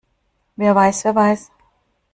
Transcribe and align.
Wer 0.55 0.73
weiß, 0.73 1.03
wer 1.03 1.13
weiß? 1.13 1.51